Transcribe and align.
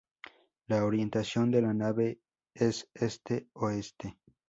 La 0.65 0.83
orientación 0.83 1.51
de 1.51 1.61
la 1.61 1.75
nave 1.75 2.19
es 2.55 2.89
este-oeste. 2.95 4.17